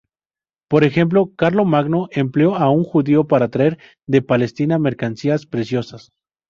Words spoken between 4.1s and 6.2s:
Palestina mercancías preciosas.